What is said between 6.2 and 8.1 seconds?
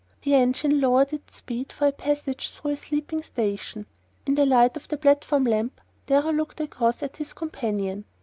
looked across at his companion.